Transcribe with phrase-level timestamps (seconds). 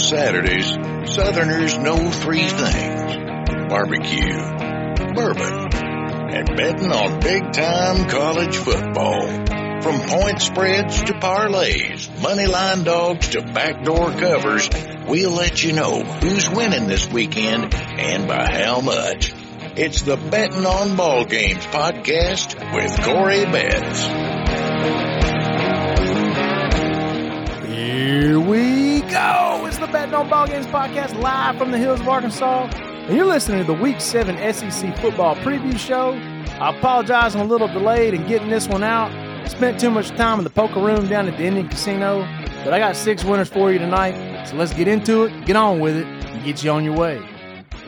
[0.00, 0.66] Saturdays,
[1.14, 3.16] Southerners know three things
[3.68, 4.32] barbecue,
[5.14, 9.28] bourbon, and betting on big time college football.
[9.82, 14.68] From point spreads to parlays, money line dogs to backdoor covers,
[15.06, 19.32] we'll let you know who's winning this weekend and by how much.
[19.76, 25.29] It's the Betting on Ball Games podcast with Corey Betts.
[29.92, 32.66] Betting on Ball Games podcast live from the hills of Arkansas.
[32.72, 36.12] And you're listening to the Week 7 SEC football preview show.
[36.60, 39.10] I apologize, I'm a little delayed in getting this one out.
[39.48, 42.20] Spent too much time in the poker room down at the Indian Casino,
[42.62, 44.46] but I got six winners for you tonight.
[44.46, 47.20] So let's get into it, get on with it, and get you on your way.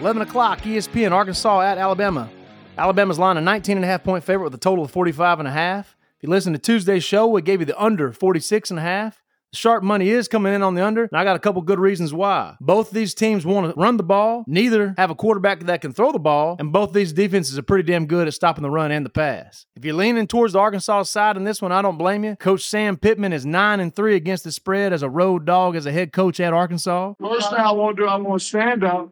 [0.01, 2.29] 11 o'clock, ESPN, Arkansas at Alabama.
[2.77, 5.47] Alabama's line a 19 and a half point favorite with a total of 45 and
[5.47, 5.97] a half.
[6.17, 9.22] If you listen to Tuesday's show, we gave you the under 46 and a half.
[9.55, 12.15] Sharp money is coming in on the under, and I got a couple good reasons
[12.15, 12.57] why.
[12.59, 16.11] Both these teams want to run the ball, neither have a quarterback that can throw
[16.11, 19.05] the ball, and both these defenses are pretty damn good at stopping the run and
[19.05, 19.67] the pass.
[19.77, 22.35] If you're leaning towards the Arkansas side in this one, I don't blame you.
[22.37, 25.85] Coach Sam Pittman is 9 and 3 against the spread as a road dog as
[25.85, 27.13] a head coach at Arkansas.
[27.21, 29.11] First thing I want to do, I'm going to stand up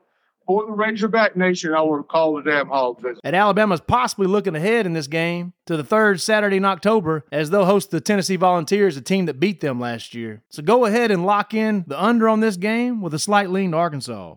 [0.50, 1.74] for the Razorback Nation.
[1.74, 3.20] I want to call the damn hog visit.
[3.22, 7.50] And Alabama's possibly looking ahead in this game to the third Saturday in October as
[7.50, 10.42] they'll host the Tennessee Volunteers, a team that beat them last year.
[10.50, 13.70] So go ahead and lock in the under on this game with a slight lean
[13.70, 14.34] to Arkansas.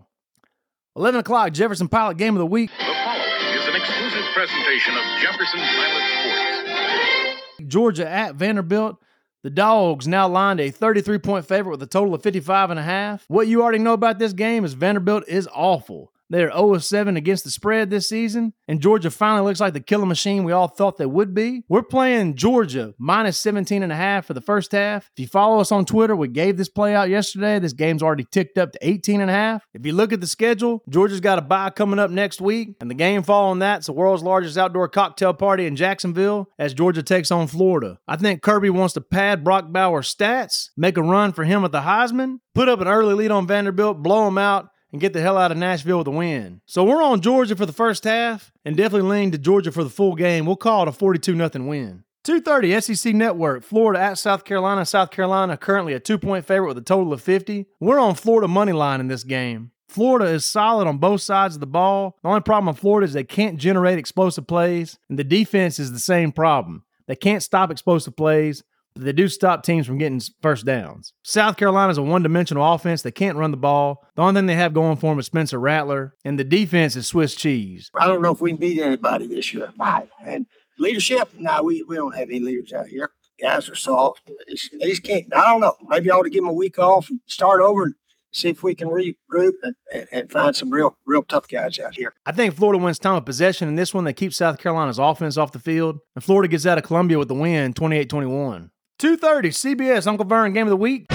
[0.95, 2.70] 11 o'clock, Jefferson Pilot Game of the Week.
[2.77, 7.67] The following is an exclusive presentation of Jefferson Pilot Sports.
[7.67, 8.98] Georgia at Vanderbilt.
[9.44, 12.83] The Dogs now lined a 33 point favorite with a total of 55 and a
[12.83, 13.25] half.
[13.27, 16.12] What you already know about this game is Vanderbilt is awful.
[16.29, 20.05] They're 0 7 against the spread this season, and Georgia finally looks like the killer
[20.05, 21.63] machine we all thought they would be.
[21.67, 25.11] We're playing Georgia minus 17 and a half for the first half.
[25.15, 27.59] If you follow us on Twitter, we gave this play out yesterday.
[27.59, 29.65] This game's already ticked up to 18 and a half.
[29.73, 32.89] If you look at the schedule, Georgia's got a bye coming up next week, and
[32.89, 37.31] the game following that's the world's largest outdoor cocktail party in Jacksonville as Georgia takes
[37.31, 37.99] on Florida.
[38.08, 41.71] I think Kirby wants to pad Brock Bowers' stats, make a run for him at
[41.71, 45.20] the Heisman, put up an early lead on Vanderbilt, blow him out, and get the
[45.20, 46.61] hell out of Nashville with a win.
[46.65, 49.89] So we're on Georgia for the first half and definitely lean to Georgia for the
[49.89, 50.45] full game.
[50.45, 52.04] We'll call it a 42 0 win.
[52.23, 54.86] 230 SEC Network, Florida at South Carolina.
[54.86, 57.65] South Carolina currently a two point favorite with a total of 50.
[57.81, 59.71] We're on Florida money line in this game.
[59.89, 62.17] Florida is solid on both sides of the ball.
[62.23, 65.92] The only problem with Florida is they can't generate explosive plays, and the defense is
[65.92, 66.83] the same problem.
[67.08, 68.64] They can't stop explosive plays,
[68.95, 71.14] they do stop teams from getting first downs.
[71.23, 73.02] South Carolina is a one dimensional offense.
[73.02, 74.05] They can't run the ball.
[74.15, 77.08] The only thing they have going for them is Spencer Rattler, and the defense is
[77.08, 77.89] Swiss cheese.
[77.99, 79.71] I don't know if we can beat anybody this year.
[79.80, 80.08] Right.
[80.23, 80.45] And
[80.77, 83.11] leadership, no, we, we don't have any leaders out here.
[83.42, 84.21] Guys are soft.
[84.27, 85.25] They just, can't.
[85.36, 85.75] I don't know.
[85.87, 87.95] Maybe I ought to give them a week off and start over and
[88.31, 91.95] see if we can regroup and, and, and find some real, real tough guys out
[91.95, 92.14] here.
[92.25, 94.04] I think Florida wins time of possession in this one.
[94.04, 97.27] They keep South Carolina's offense off the field, and Florida gets out of Columbia with
[97.27, 98.70] the win 28 21.
[98.99, 101.05] 2.30 CBS Uncle Vern Game of the Week.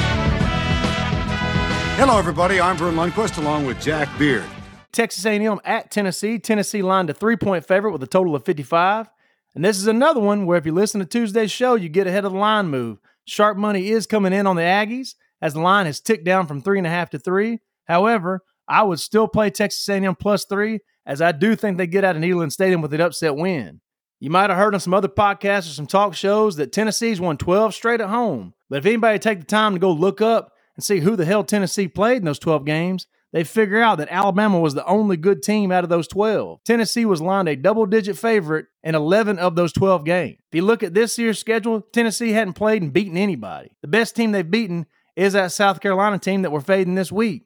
[1.96, 2.60] Hello, everybody.
[2.60, 4.44] I'm Vern Lundquist along with Jack Beard.
[4.92, 6.38] Texas A&M at Tennessee.
[6.38, 9.08] Tennessee lined a three-point favorite with a total of 55.
[9.54, 12.24] And this is another one where if you listen to Tuesday's show, you get ahead
[12.24, 12.98] of the line move.
[13.24, 16.60] Sharp money is coming in on the Aggies as the line has ticked down from
[16.60, 17.60] three and a half to three.
[17.84, 22.04] However, I would still play Texas A&M plus three as I do think they get
[22.04, 23.80] out of Neyland Stadium with an upset win.
[24.20, 27.36] You might have heard on some other podcasts or some talk shows that Tennessee's won
[27.36, 28.54] 12 straight at home.
[28.68, 31.44] But if anybody take the time to go look up and see who the hell
[31.44, 35.42] Tennessee played in those 12 games, they figure out that Alabama was the only good
[35.42, 36.64] team out of those 12.
[36.64, 40.38] Tennessee was lined a double digit favorite in 11 of those 12 games.
[40.50, 43.70] If you look at this year's schedule, Tennessee hadn't played and beaten anybody.
[43.82, 47.44] The best team they've beaten is that South Carolina team that we're fading this week.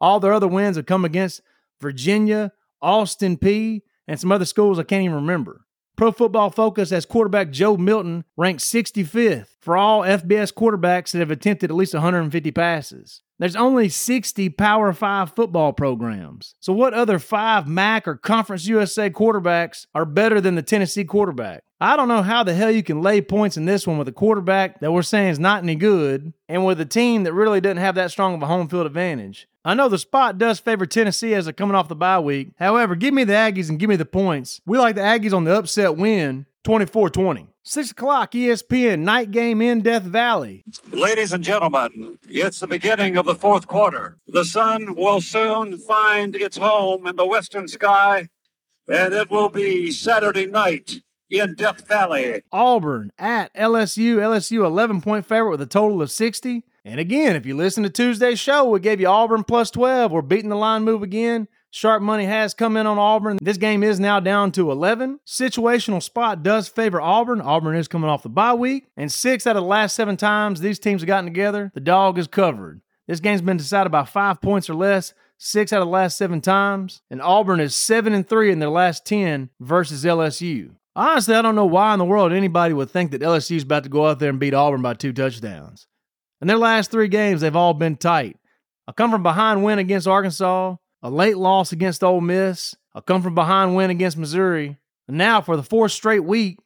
[0.00, 1.42] All their other wins have come against
[1.80, 5.62] Virginia, Austin Peay, and some other schools I can't even remember.
[6.00, 11.30] Pro Football Focus has quarterback Joe Milton ranked 65th for all FBS quarterbacks that have
[11.30, 13.20] attempted at least 150 passes.
[13.38, 16.54] There's only 60 Power 5 football programs.
[16.58, 21.64] So, what other five MAC or Conference USA quarterbacks are better than the Tennessee quarterback?
[21.82, 24.12] I don't know how the hell you can lay points in this one with a
[24.12, 27.78] quarterback that we're saying is not any good and with a team that really doesn't
[27.78, 29.48] have that strong of a home field advantage.
[29.64, 32.50] I know the spot does favor Tennessee as they're coming off the bye week.
[32.58, 34.60] However, give me the Aggies and give me the points.
[34.66, 37.46] We like the Aggies on the upset win 24 20.
[37.62, 40.64] 6 o'clock, ESPN, night game in Death Valley.
[40.90, 44.18] Ladies and gentlemen, it's the beginning of the fourth quarter.
[44.26, 48.28] The sun will soon find its home in the western sky,
[48.88, 52.42] and it will be Saturday night in Death Valley.
[52.52, 54.16] Auburn at LSU.
[54.16, 56.64] LSU 11 point favorite with a total of 60.
[56.84, 60.10] And again, if you listen to Tuesday's show, we gave you Auburn plus 12.
[60.10, 61.46] We're beating the line move again.
[61.72, 63.38] Sharp money has come in on Auburn.
[63.40, 65.20] This game is now down to 11.
[65.24, 67.40] Situational spot does favor Auburn.
[67.40, 68.88] Auburn is coming off the bye week.
[68.96, 72.18] And six out of the last seven times these teams have gotten together, the dog
[72.18, 72.80] is covered.
[73.06, 76.40] This game's been decided by five points or less six out of the last seven
[76.40, 77.02] times.
[77.10, 80.72] And Auburn is seven and three in their last 10 versus LSU.
[80.96, 83.84] Honestly, I don't know why in the world anybody would think that LSU is about
[83.84, 85.86] to go out there and beat Auburn by two touchdowns.
[86.40, 88.36] In their last three games, they've all been tight.
[88.88, 93.22] A come from behind win against Arkansas, a late loss against Ole Miss, a come
[93.22, 96.58] from behind win against Missouri, and now for the fourth straight week,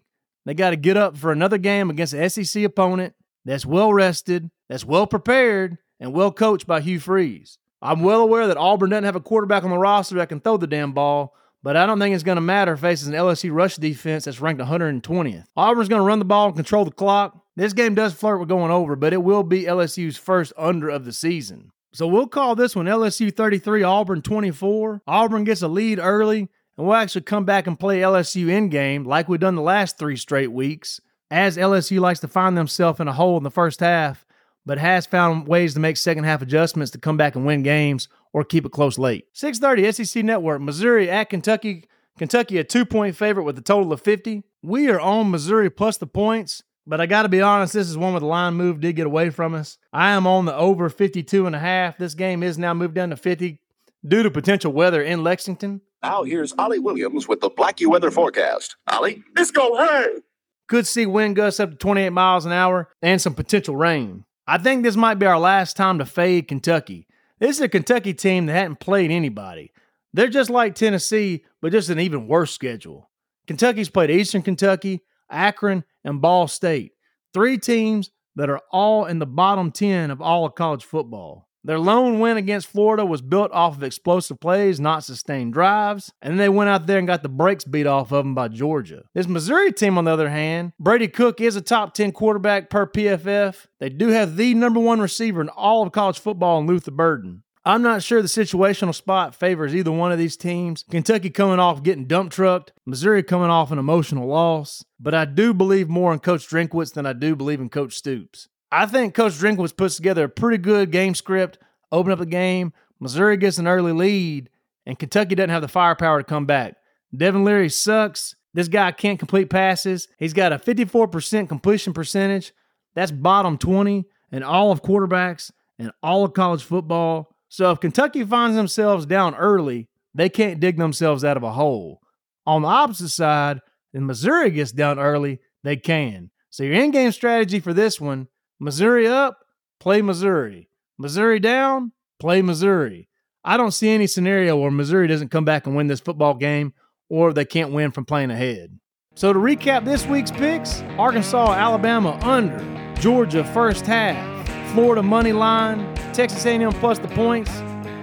[0.47, 4.50] they got to get up for another game against an SEC opponent that's well rested,
[4.69, 7.59] that's well prepared, and well coached by Hugh Freeze.
[7.82, 10.56] I'm well aware that Auburn doesn't have a quarterback on the roster that can throw
[10.56, 13.76] the damn ball, but I don't think it's going to matter faces an LSU rush
[13.76, 15.46] defense that's ranked 120th.
[15.56, 17.43] Auburn's going to run the ball and control the clock.
[17.56, 21.06] This game does flirt with going over, but it will be LSU's first under of
[21.06, 21.70] the season.
[21.94, 25.00] So we'll call this one LSU 33, Auburn 24.
[25.06, 29.05] Auburn gets a lead early, and we'll actually come back and play LSU in game
[29.05, 31.00] like we've done the last three straight weeks.
[31.31, 34.26] As LSU likes to find themselves in a hole in the first half,
[34.66, 38.08] but has found ways to make second half adjustments to come back and win games
[38.34, 39.26] or keep it close late.
[39.32, 41.84] 6:30 SEC Network, Missouri at Kentucky.
[42.19, 44.44] Kentucky a 2-point favorite with a total of 50.
[44.62, 47.96] We are on Missouri plus the points, but I got to be honest, this is
[47.98, 49.78] one where the line move did get away from us.
[49.92, 51.96] I am on the over 52 and a half.
[51.96, 53.58] This game is now moved down to 50
[54.06, 55.80] due to potential weather in Lexington.
[56.02, 58.76] Now here's Ollie Williams with the Blackie weather forecast.
[58.88, 60.22] Ollie, this go rain.
[60.69, 64.25] Could see wind gusts up to 28 miles an hour and some potential rain.
[64.46, 67.06] I think this might be our last time to fade Kentucky.
[67.38, 69.72] This is a Kentucky team that hadn't played anybody.
[70.12, 73.10] They're just like Tennessee, but just an even worse schedule.
[73.46, 76.92] Kentucky's played Eastern Kentucky, Akron, and Ball State.
[77.32, 81.48] Three teams that are all in the bottom 10 of all of college football.
[81.66, 86.32] Their lone win against Florida was built off of explosive plays, not sustained drives, and
[86.32, 89.05] then they went out there and got the brakes beat off of them by Georgia.
[89.14, 92.87] This Missouri team, on the other hand, Brady Cook is a top 10 quarterback per
[92.87, 93.66] PFF.
[93.81, 97.44] They do have the number one receiver in all of college football in Luther Burden.
[97.66, 100.84] I'm not sure the situational spot favors either one of these teams.
[100.90, 105.55] Kentucky coming off getting dump trucked, Missouri coming off an emotional loss, but I do
[105.55, 108.49] believe more in Coach Drinkwitz than I do believe in Coach Stoops.
[108.75, 111.59] I think Coach Drinkwitz puts together a pretty good game script,
[111.93, 112.73] open up the game.
[112.99, 114.50] Missouri gets an early lead,
[114.85, 116.75] and Kentucky doesn't have the firepower to come back.
[117.17, 118.35] Devin Leary sucks.
[118.53, 120.09] This guy can't complete passes.
[120.19, 122.53] He's got a 54% completion percentage.
[122.97, 127.37] That's bottom 20 in all of quarterbacks and all of college football.
[127.49, 132.00] So if Kentucky finds themselves down early, they can't dig themselves out of a hole.
[132.44, 133.61] On the opposite side,
[133.93, 136.32] if Missouri gets down early, they can.
[136.50, 138.26] So your in-game strategy for this one
[138.60, 139.38] Missouri up,
[139.80, 140.68] play Missouri.
[140.98, 143.08] Missouri down, play Missouri.
[143.44, 146.72] I don't see any scenario where Missouri doesn't come back and win this football game
[147.08, 148.78] or they can't win from playing ahead.
[149.14, 152.58] So to recap this week's picks, Arkansas, Alabama under,
[153.00, 157.50] Georgia first half, Florida money line, Texas A&M plus the points,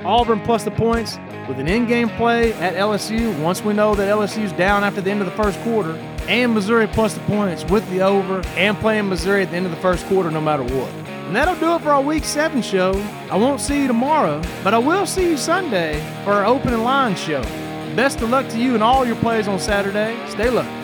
[0.05, 1.17] Auburn plus the points
[1.51, 5.19] with an in-game play at LSU once we know that LSU's down after the end
[5.19, 5.91] of the first quarter,
[6.29, 9.71] and Missouri plus the points with the over and playing Missouri at the end of
[9.73, 10.89] the first quarter no matter what.
[11.27, 12.93] And that'll do it for our Week 7 show.
[13.29, 17.17] I won't see you tomorrow, but I will see you Sunday for our opening line
[17.17, 17.41] show.
[17.97, 20.17] Best of luck to you and all your plays on Saturday.
[20.29, 20.80] Stay lucky.